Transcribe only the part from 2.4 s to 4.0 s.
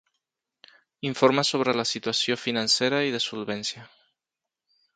financera i de solvència.